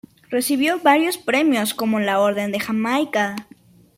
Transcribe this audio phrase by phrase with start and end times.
[0.31, 3.35] Recibió varios premios como la Orden de Jamaica.